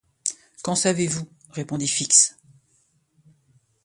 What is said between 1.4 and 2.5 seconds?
répondit Fix.